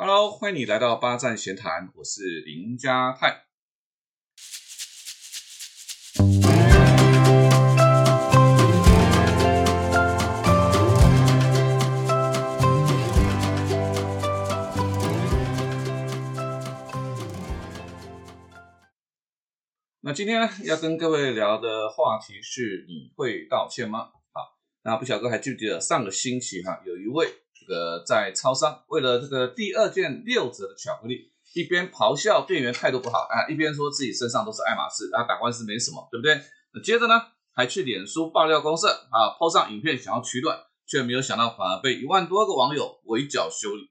[0.00, 3.46] Hello，欢迎你来到八站闲谈，我是林家泰。
[20.00, 24.10] 那今天呢，要跟各位聊的话题是：你会道歉吗？
[24.30, 27.26] 好，那不晓哥还记不记得上个星期哈，有一位
[27.68, 36.40] 个在超商为了这个第二件六折的巧克力，一边咆哮店员态度不好啊，一边说自己身上都是爱马仕啊，打官司没什么，对不对？
[36.82, 37.14] 接着呢，
[37.54, 43.90] 还去脸书爆料公社啊抛上影片想要取暖，却没有想到反而被一万多个网友围剿修理。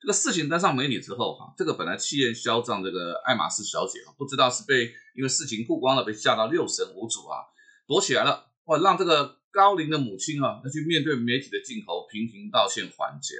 [0.00, 7.42] 这个事情登上媒体之后，哈，这个本来气焰嚣张这个爱马仕小姐啊，不知道是被因为事情曝光了，被吓到六神无主啊，
[7.88, 13.34] 躲起来了，哇，让这个高龄的母亲啊，要去面对媒体的镜头，频频道歉还价。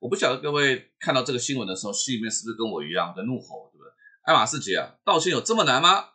[0.00, 3.90] 我不晓得各位看到这个新闻的时候，心里面是不是跟我一样的怒吼，对不对？
[4.22, 6.10] 爱马仕姐啊，道歉有这么难吗？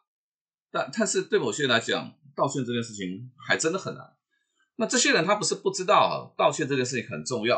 [0.72, 4.14] 但但是对某些人来讲，道歉这件事情还真的很难。
[4.78, 7.58] 那这些人他不是不知道，道歉这件事情很重要。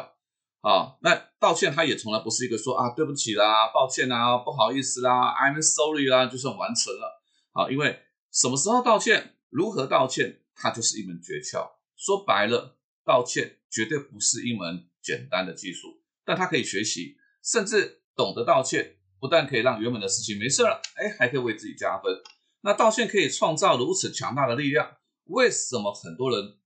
[0.61, 7.21] 啊，那道歉他也从来不是一个说啊对不起啦、抱歉啦、不好意思啦、I'm sorry 啦就算完成了
[7.53, 7.99] 啊，因为
[8.31, 11.71] 什么时候道歉、如何道歉，它就是一门诀窍。
[11.95, 22.21] 说白了，道歉绝对不是一门简单的技术，但它可以学习，甚至懂得道歉，不但可以让原本的事情没事了，哎，还可以为自己加分。
[22.61, 26.57] 那道歉可以创造如此强大的力量，为什么很多人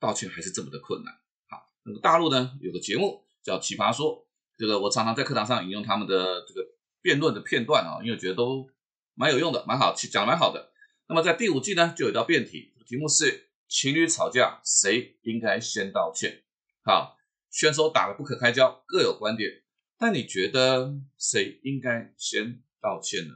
[0.00, 1.14] 道歉还是这么的困难？
[1.48, 4.16] 好那个大陆呢有个节目叫《奇葩说》，
[4.56, 6.66] 这个我常常在课堂上引用他们的这个
[7.00, 8.68] 辩论的片段啊，因为觉得都
[9.14, 10.72] 蛮有用的，蛮好，讲的蛮好的。
[11.06, 16.42] 那么在第五季呢，就有一道辩题，题目是情侣吵架谁应该先道歉？
[16.84, 17.16] 好，
[17.50, 19.50] 选手打得不可开交，各有观点，
[19.98, 23.34] 但你觉得谁应该先道歉呢？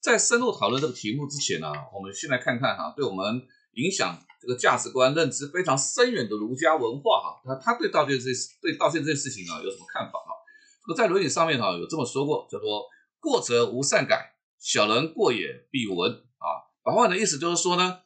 [0.00, 4.22] 在深入讨论这个题目之前呢，我们先来看看哈，对我们影响。
[4.42, 8.24] 这个价值观认知非常深远的儒家文化哈，他他对道歉这
[8.60, 10.34] 对道歉这件事情啊有什么看法哈？
[10.84, 12.88] 这个在《论语》上面哈有这么说过，叫做
[13.22, 16.10] “过则无善改，小人过也必闻”
[16.42, 16.74] 啊。
[16.82, 18.00] 白话的意思就是说呢，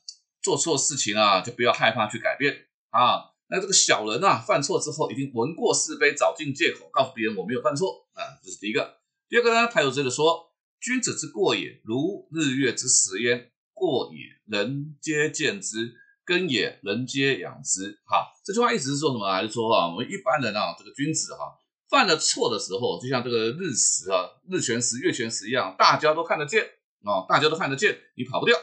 [0.46, 2.54] 做错事情啊就不要害怕去改变
[2.90, 3.34] 啊。
[3.48, 8.98] 那这个小人啊犯错之后，一定闻过是非，找尽借口告诉别人我没有犯错啊，这是第一个。
[9.28, 17.98] 第二个呢，他有这个说：“君子之过也，如日月之食焉，过也，人皆见之。”根也，人皆养之。
[18.04, 19.28] 哈，这句话意思是说什么？
[19.32, 21.58] 还是说哈，我们一般人啊，这个君子哈，
[21.90, 26.62] 犯了错的时候，就像这个日食啊、日全食、月全食一样，大家都看得见
[27.04, 28.56] 啊，大家都看得见，你跑不掉。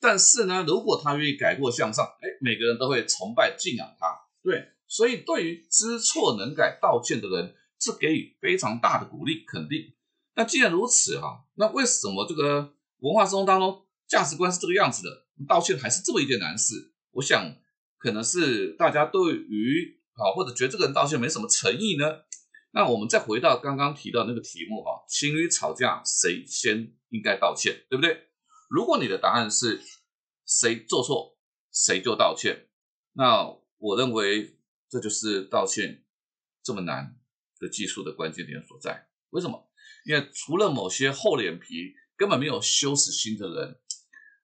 [0.00, 4.06] 但是呢，如果他愿意改过向上，哎，每个人都会崇拜敬仰他。
[4.42, 9.94] 对，所以对于知错能改、道歉的人，是给予非常大的鼓励、肯定。
[10.36, 16.92] 那既然如此哈，那为什么这个文化生活当中价值观是这个样子的，道歉还是这么一件难事？
[17.12, 17.56] 我想，
[17.96, 22.04] 可能是大家对于啊，或者觉得这个人道歉没什么诚意呢。
[22.72, 28.18] 那我们再回到刚刚提到那个题目哈，情侣吵架谁先应该道歉，对不对？
[28.68, 29.80] 如果你的答案是
[30.46, 31.38] 谁做错
[31.72, 32.68] 谁就道歉，
[33.12, 33.44] 那
[33.78, 34.58] 我认为
[34.88, 36.04] 这就是道歉
[36.62, 37.16] 这么难
[37.58, 39.08] 的技术的关键点所在。
[39.30, 39.68] 为什么？
[40.04, 43.80] 因为除了某些厚脸皮、根本没有羞耻心的人。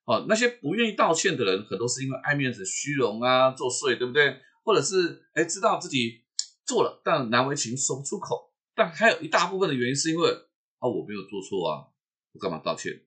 [0.05, 4.41] 哦，那些不愿意道歉的人，很多是因为爱面子、虚荣啊，作祟，对不对？
[4.65, 6.25] 或者是哎，知道自己
[6.65, 8.53] 做了，但难为情说不出口。
[8.75, 10.31] 但还有一大部分的原因是因为
[10.79, 11.87] 啊，我没有做错啊，
[12.33, 13.07] 我干嘛道歉？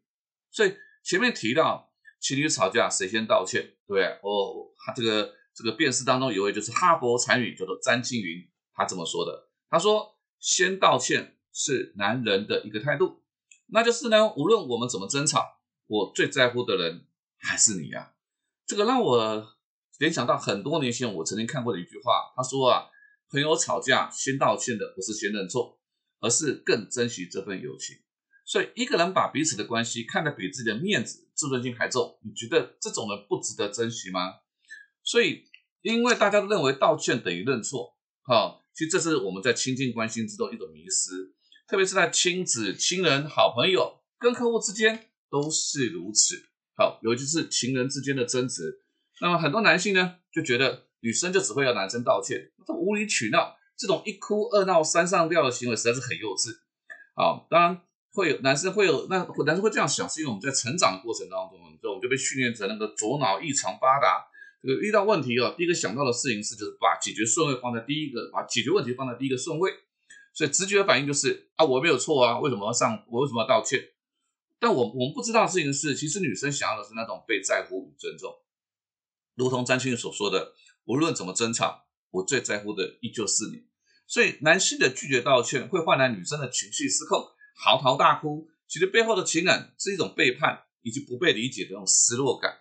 [0.51, 4.06] 所以前面提到情侣吵架谁先道歉，对不对？
[4.24, 13.22] 哦，他这个这个辩士当中有位就是哈佛才女叫做詹青云，她这么说的，她说先道歉是男人的一个态度，
[13.68, 15.59] 那就是呢，无论我们怎么争吵。
[15.86, 17.06] 我最在乎的人
[17.38, 18.13] 还是你呀，
[18.66, 19.53] 这个让我
[20.00, 22.88] 联想到很多年前我曾经看过的一句话，他说啊，
[23.30, 25.78] 朋友吵架先道歉的不是先认错，
[26.22, 27.98] 而是更珍惜这份友情。
[28.45, 34.34] 所以一个人把彼此的关系看得比自己的面子、自尊心还重，你觉得这种人不值得珍惜吗？
[35.04, 35.45] 所以，
[35.81, 41.34] 因为大家都认为道歉等于认错，好，其实这是我们在亲近关系之中一种迷失，
[41.68, 45.10] 特别是在亲子、亲人、好朋友跟客户之间。
[45.34, 46.36] 都是如此。
[46.78, 48.84] 好，尤其是情人之间的争执，
[49.19, 56.56] 那么很多男性呢就觉得女生就只会要男生道歉，这无理取闹，这种一哭二闹三上吊的行为实在是很幼稚。
[57.16, 57.81] 好，当然
[58.13, 64.24] 会有男生会有那男生会这样想，是因为我们在成长的过程当中，就我们就被训练成那个左脑异常发达，
[64.62, 69.71] 这个遇到问题啊，第一个想到的事情是就是把解决顺位放在第一个，把解决问题放在第一个顺位。
[70.31, 73.04] 所以直觉的反应就是啊，我没有错啊，为什么要上？
[73.10, 73.80] 我为什么要道歉？
[74.59, 78.33] 但我我们不知道事情是，其实女生想要的是那种被在乎与尊重，
[79.36, 80.54] 如同张青所说的，
[80.86, 83.66] 无论怎么争吵，我最在乎的依旧是你。
[84.07, 88.48] 所以男性的拒绝道歉会换来女生的情绪失控，嚎啕大哭。
[88.68, 92.60] 其实背后的情感是一种背叛以及不被理解的那种失落感。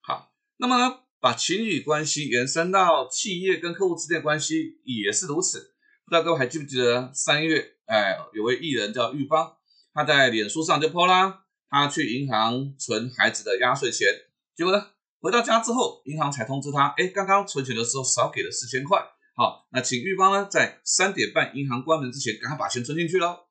[0.00, 5.74] 好，那么呢，把情侣关系延伸到企业跟客户之间的关系也是如此。
[6.04, 9.56] 不知道各位还记不记得三月，哎，有位艺人叫玉芳，
[9.92, 14.06] 他在脸书上就 po 啦，他去银行存孩子的压岁钱，
[14.54, 14.86] 结果呢，
[15.20, 19.04] 回到家之后，银行才通知他，哎，刚刚存钱的时候少给了四千块。
[19.34, 23.47] 好，那请玉芳呢，在三点半银行关门之前，赶快把钱存进去喽。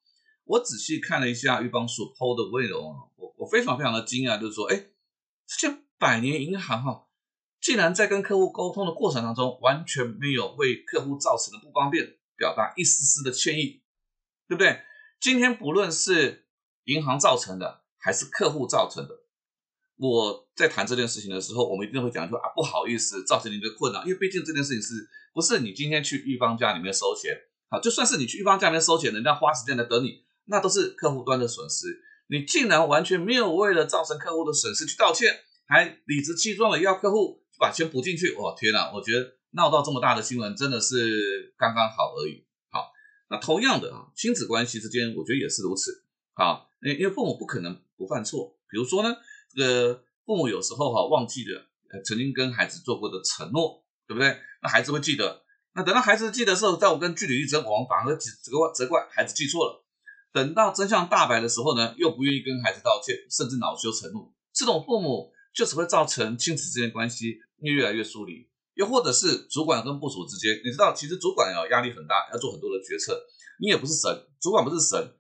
[0.47, 4.85] 我仔细看了一下玉邦所抛的内容啊，我我非常非常的惊讶，就是说，哎，
[5.45, 7.07] 这些百年银行哈，
[7.59, 13.81] 竟然在跟客户沟通的过程当中，完全没有为客户造成的不方便表达一丝丝的歉意，
[14.47, 14.83] 对不对？
[15.19, 16.47] 今天不论是
[16.85, 19.23] 银行造成的，还是客户造成的，
[19.97, 27.35] 我在谈这件事情的时候，我们一定会讲说啊，不好意思，造成您的困扰，因为毕竟这件事情是不是你今天去玉芳家里面收钱，
[27.69, 30.25] 好，就算是你去玉芳家里面收钱，人家花时间来等你。
[30.47, 38.91] 那都是客户端的损失，你竟然完全没有为了造成客户的损失去道歉，还理直气壮的要客户把钱补进去，哇天哪！
[38.93, 42.45] 我觉得闹到这么大的新闻真的是刚刚好而已。
[42.69, 42.91] 好，
[43.29, 46.03] 那同样的啊，亲子关系之间，我觉得也是如此。
[46.33, 49.15] 好，因因为父母不可能不犯错，比如说呢，
[49.53, 51.65] 这个父母有时候哈忘记了
[52.05, 54.37] 曾经跟孩子做过的承诺，对不对？
[54.61, 55.43] 那孩子会记得，
[55.73, 59.83] 那等到孩子记得时候，在我跟据理力争，我们反而责怪责怪孩子记错了。
[60.33, 64.33] 等到真相大白的时候呢，又不愿意跟孩子道歉，甚至恼羞成怒。
[64.53, 68.49] 这种父母就只会造成亲子之间关系越来越疏离。
[68.75, 73.19] 又或者是主管跟部属之间，你知道，其实主管啊压力很大，要做很多的决策。
[73.59, 75.15] 你也不是神，主管不是神，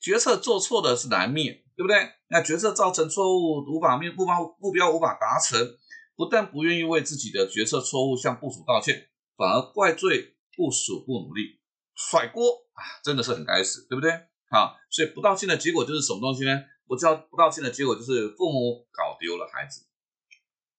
[0.00, 2.08] 决策做错的是难免，对不对？
[2.28, 5.76] 那决策造成错误，无法面目标目标无法达成，
[6.16, 11.60] 不但不愿意为自己的决策错误向部属道歉，反而怪罪部属不努力，
[11.94, 14.10] 甩锅啊，真的是很该死，对不对？
[14.48, 16.62] 好，所以不道歉的结果就是什么东西呢？
[16.86, 19.84] 不知道不道歉的结果就是父母搞丢了孩子，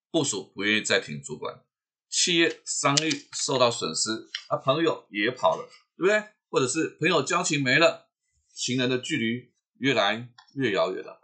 [0.10, 1.64] 部属不愿意再听主管，
[2.10, 5.68] 企业商誉受到损失，啊，朋友也跑了，
[5.98, 6.24] 对不对？
[6.50, 8.08] 或者是朋友交情没了，
[8.54, 11.20] 情人的距离越来越遥远了。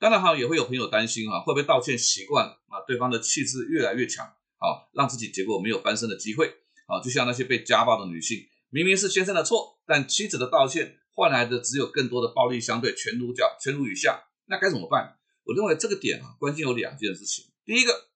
[0.00, 4.26] 当然哈，也会有朋友担心哈，会不会道歉习惯啊，对方的气势越来越强，
[4.58, 6.48] 好，让自己结果没有翻身的机会，
[6.88, 10.98] 啊，就像那些被家暴的女性，明明是先生的错，但妻子的道歉。
[11.16, 15.16] 换来的只有更多的暴力相对，全如脚，全如雨下，那该怎么办？
[15.44, 17.46] 我认为这个点啊，关键有两件事情。
[17.64, 18.10] 第一个，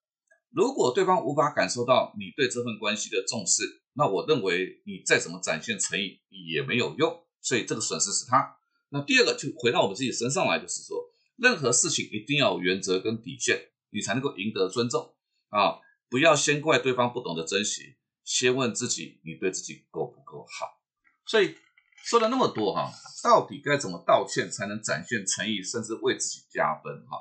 [0.51, 3.63] 如果对方无法感受到你对这份关系的重视，
[3.95, 8.59] 那我认为你再怎么展现诚意也没有用，所以这个损失是他。
[8.91, 11.03] 那第二个，就回到我们自己身上来，就是说，
[11.37, 15.15] 任何事情一定要有原则跟底线，你才能够赢得尊重
[15.49, 15.81] 啊！
[16.11, 20.83] 不要先怪对方不懂得珍惜，先问自己，你对自己够不够好？
[21.25, 21.55] 所以。
[22.03, 22.91] 说了那么多哈，
[23.23, 27.19] 到底该怎么道歉才能展现诚意，甚至为自己加分哈？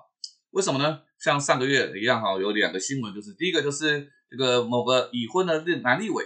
[0.52, 1.02] 为什么呢？
[1.20, 6.24] 像上个月一样哈，有两个新闻，就是第一个就是这个某个已婚的男立委，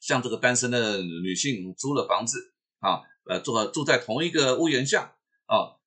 [0.00, 5.16] 向这个单身的女性租了房子啊，呃，住住在同一个屋檐下
[5.46, 5.80] 啊，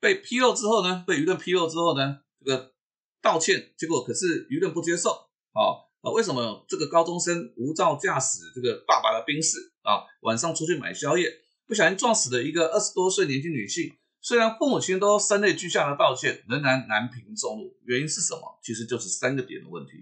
[0.00, 2.72] 被披露之后呢，被舆论披露之后呢，这个
[3.20, 5.10] 道歉，结果可是舆论不接受
[5.52, 5.85] 啊。
[6.12, 11.30] 为什么这个高中生无照驾驶这个爸爸的宾士啊，晚上出去买宵夜，
[11.66, 13.92] 不小心撞死了一个二十多岁年轻女性？
[14.20, 17.76] 虽然父母亲都声泪俱下的道歉，仍然难平众怒。
[17.84, 18.58] 原因是什么？
[18.62, 19.92] 其实就是三个点的问题。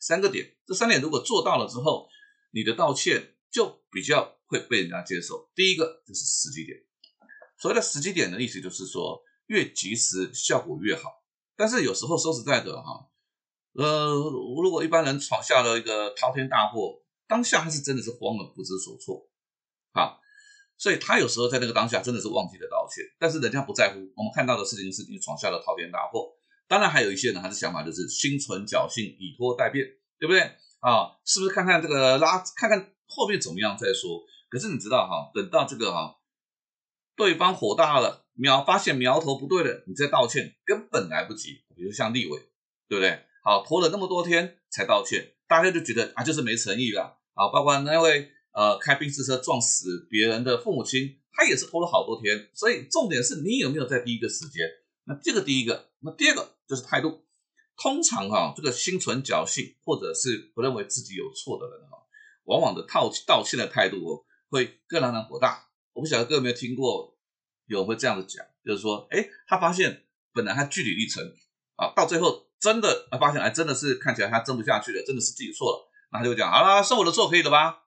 [0.00, 2.08] 三个点，这三点如果做到了之后，
[2.52, 5.50] 你的道歉就比较会被人家接受。
[5.54, 6.78] 第一个就是时机点，
[7.60, 11.10] 所谓的时机点的意思就是说，越及时效果越好。
[11.56, 13.08] 但是有时候说实在的哈。
[13.74, 19.26] 呃，如果一般人闯下了一个滔天大祸，当下他是真的是慌了，不知所措，
[19.92, 20.18] 啊，
[20.76, 24.00] 所以他有时候在那个当下真的是忘记了道歉，但是人家不在乎。
[24.16, 26.34] 我们看到的事情是你闯下了滔天大祸，
[26.68, 29.86] 当然还有一些人他的想法就是心存侥幸，以拖待变，
[30.18, 30.40] 对不对？
[30.80, 34.22] 啊，是不是看看这个拉，看看后面怎么样再说？
[34.50, 36.16] 可是你知道哈，等到这个哈，
[37.16, 41.64] 对方火大了，苗发现苗头不对了，你再道歉根本来不及。
[41.74, 42.38] 比如像立伟，
[42.88, 43.24] 对不对？
[43.42, 47.48] 好，拖了那么多天才道歉，大家就觉得啊，就是没诚意了啊。
[47.48, 52.48] 包括那位呃开宾士车撞死别人的父母亲，他也是拖了好多天。
[52.54, 54.64] 所以重点是你有没有在第一个时间？
[55.04, 57.24] 那这个第一个，那第二个就是态度。
[57.76, 61.98] 通常哈，这个心存侥幸或者是不认为自己有错的人哈，
[62.44, 67.16] 往往的道道歉的态度会更让人火大我不晓得各位有没有听过，
[67.66, 71.34] 有人会这样子讲，就是说，哎，他发现本来他据理力争
[71.76, 77.82] 啊，到最后真的发现，哎，真的是看起来他争不下去了，真的是自己错了，那他就讲，好了，算我的错，可以了吧？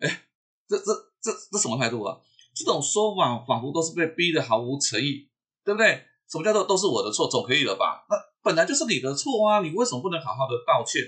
[0.00, 0.24] 哎，
[0.68, 0.92] 这这
[1.22, 2.18] 这这什么态度啊？
[2.54, 5.30] 这种说法仿佛都是被逼的毫无诚意，
[5.64, 6.04] 对不对？
[6.30, 8.04] 什么叫做都是我的错，总可以了吧？
[8.10, 11.02] 那本来就是你的错啊，你为什么不能好好的道歉？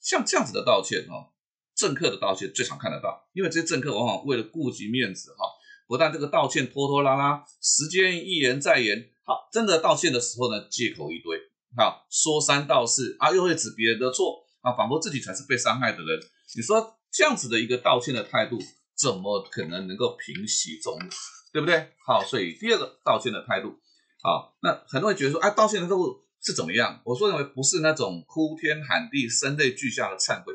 [0.00, 1.30] 像这样子的道歉哦，
[1.76, 5.46] 政客的道歉最常看得到，因为这些政客往往为了顾及面子哈，
[5.86, 11.38] 不但这个道歉拖拖拉拉，时间一延再延，好，真的道歉的时候呢，借口一堆，
[11.78, 16.20] 好，说三道四啊，又会指别人的错啊，仿佛自己才是被伤害的人。
[16.56, 18.58] 你说这样子的一个道歉的态度，
[18.96, 21.08] 怎么可能能够平息众怒，
[21.52, 21.92] 对不对？
[22.04, 23.78] 好，所以第二个道歉的态度。
[24.20, 27.00] 好，那很多人觉得说，哎，道歉的态度是怎么样？
[27.04, 30.52] 我说认为不是那种哭天喊地、声泪俱下的忏悔，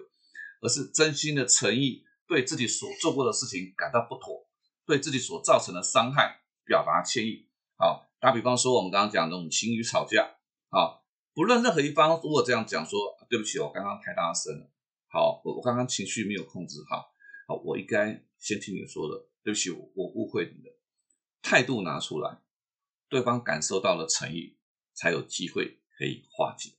[0.62, 4.46] 而是真心的诚意，对自己所做过的事情感到不妥，
[4.86, 7.48] 对自己所造成的伤害表达歉意。
[7.78, 10.36] 好，打比方说，我们刚刚讲那种情侣吵架，
[10.70, 11.03] 好，
[11.34, 14.70] 不论任何一方如果这样讲说，对不起，我刚刚太大声了，
[15.08, 17.12] 好，我我刚刚情绪没有控制好，
[17.48, 20.70] 好，我应该先听你说的，对不起，我我误会你的
[21.42, 22.42] 态度拿出来。
[23.10, 24.58] 对方感受到了诚意，
[24.94, 26.72] 才有机会可以化解。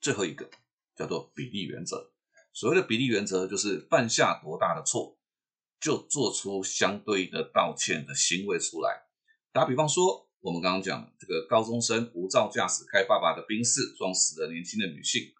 [0.00, 0.48] 最后一个
[0.94, 2.12] 叫做比例原则。
[2.52, 5.18] 所谓的比例原则，就是犯下多大的错，
[5.80, 9.02] 就做出相对的道歉的行为出来。
[9.52, 15.32] 打比方说，我们刚刚讲这个高中生无照驾驶开爸爸的宾士撞死了年轻的女性，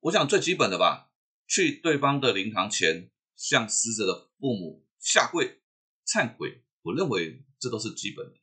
[0.00, 1.10] 我想最基本的吧，
[1.46, 5.60] 去对方的灵堂前向死者的父母下跪
[6.06, 8.34] 忏悔，我认为这都是基本的。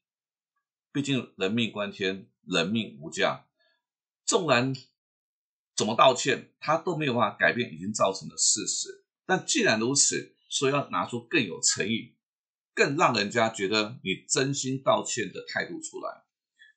[0.92, 3.46] 毕竟人命关天，人命无价。
[4.26, 4.76] 纵然
[5.76, 9.06] 怎么道歉，他都没有办法改变已经造成的事实。
[9.26, 12.16] 但既然如此，说要拿出更有诚意、
[12.74, 16.24] 更让人家觉得你真心道歉的态度出来。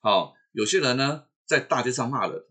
[0.00, 2.45] 好，有些人呢，在大街上骂人，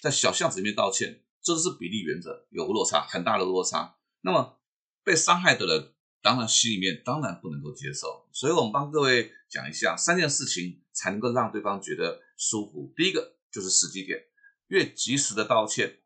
[0.00, 3.96] 在小巷子里面道歉，这是比例原则，有落差，很大的落差。
[4.20, 4.60] 那么
[5.02, 5.92] 被伤害的人。
[6.24, 12.92] 当然，心里面当然不能够接受，所以我们帮各位讲一下三件事情，才能够让对方觉得舒服。
[12.94, 14.22] 第一个就是时机点，
[14.68, 15.98] 越及时的道歉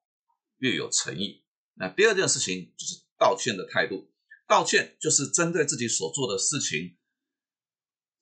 [0.57, 1.45] 越有诚意。
[1.75, 4.11] 那第二件事情就是道歉的态度，
[4.47, 6.97] 道歉就是针对自己所做的事情，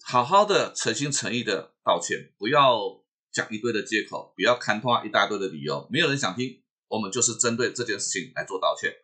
[0.03, 6.63] 好好的诚心诚意的道歉，不要讲一堆的借口，不要看拖一大堆的理由，没有人想听。
[6.89, 8.95] 我们就是针对这件事情来做道歉。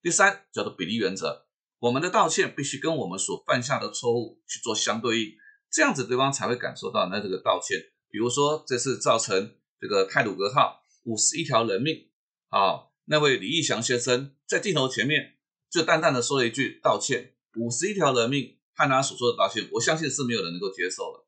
[0.00, 1.46] 第三叫做比例原则。
[1.80, 5.36] 我们的道歉必须跟我们所犯下的错误去做相对应，
[5.70, 7.78] 这样子对方才会感受到那这个道歉。
[8.08, 12.08] 比如说这次造成这个泰鲁格号五十一条人命，
[12.48, 15.33] 啊，那位李义祥先生在镜头前面
[15.74, 21.24] 就淡淡的说了一句道歉，五十一条人命和他所说的道歉，我相信是没有人能够接受的。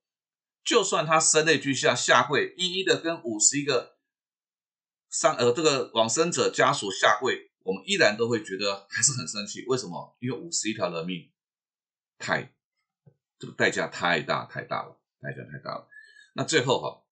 [0.65, 3.97] 就算他声泪俱下下跪，一一的跟五十一个
[5.11, 7.51] 伤呃这个往生者家属下跪。
[7.65, 10.17] 我们依然都会觉得还是很生气，为什么？
[10.21, 11.29] 因为五十一条人命
[12.17, 12.55] 太
[13.41, 15.89] 这个代价太大太大了，代价太大了。
[16.35, 17.03] 那最后哈，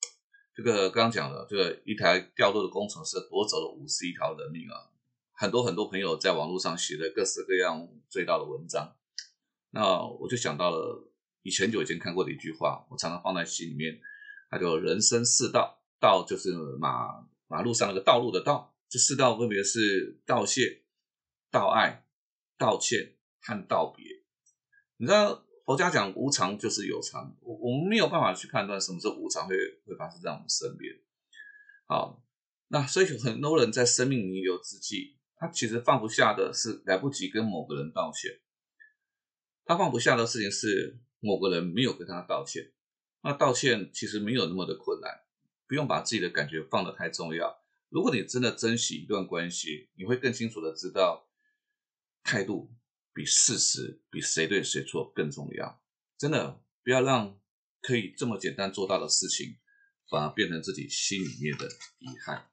[0.55, 4.94] 这个刚刚讲了，这个一台掉落的工程师夺走了五十一条人命啊，
[5.45, 8.97] 很多很多朋友在网络上写的各式各样追悼的文章，
[9.69, 11.07] 那我就想到了
[11.43, 14.01] 以前就已经看过的一句话，我常常放在心里面，
[14.49, 18.75] 它叫人生四道，道就是马马路上那个道路的道。
[18.89, 20.85] 这四道分别是道谢、
[21.51, 22.07] 道爱、
[22.57, 24.03] 道歉和道别。
[24.97, 30.95] 你知道佛家讲无常就是有常，我我们没有办法去判断什么时候无常会会发生在我们身边。
[31.87, 32.25] 好，
[32.69, 38.41] 那所以很多人在生命弥留之际，他其实放不下的是来不及跟某个人道歉，
[39.67, 42.73] 他放不下的事情是某个人没有跟他道歉。
[43.21, 45.21] 那道歉其实没有那么的困难，
[45.69, 47.63] 不用把自己的感觉放得太重要。
[47.91, 51.29] 如果你真的珍惜一段关系，你会更清楚的知道，
[52.23, 52.73] 态度
[53.13, 55.83] 比事实、比谁对谁错更重要。
[56.17, 57.39] 真的，不要让
[57.83, 59.59] 可以这么简单做到的事情，
[60.09, 62.49] 反而变成自己心里面的遗憾。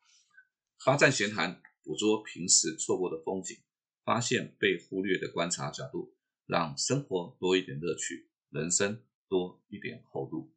[0.86, 3.58] 八站闲谈，捕捉平时错过的风景，
[4.04, 6.14] 发现被忽略的观察角度，
[6.46, 10.52] 让生活多一点乐趣，人生多一点厚度。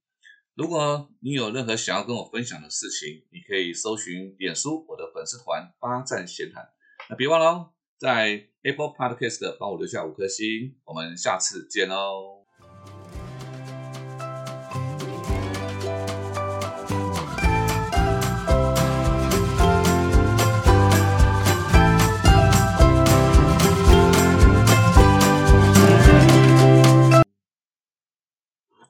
[0.54, 6.68] 如果你有任何想要跟我分享的事情，你可以搜寻点书我的粉丝团八站闲谈。
[7.10, 12.33] 那别忘了在 Apple Podcast 帮我留下五颗星，我们下次见喽。